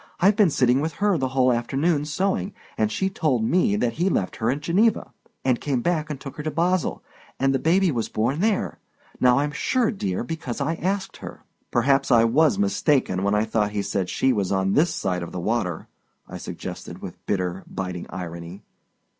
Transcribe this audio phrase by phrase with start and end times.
[0.19, 4.09] "I've been sitting with her the whole afternoon, sewing, and she told me that he
[4.09, 5.13] left her at Geneva,
[5.45, 7.03] and came back and took her to Basle,
[7.39, 12.23] and the baby was born there—now I'm sure, dear, because I asked her." "Perhaps I
[12.23, 15.87] was mistaken when I thought he said she was on this side of the water,"
[16.27, 18.63] I suggested, with bitter, biting irony.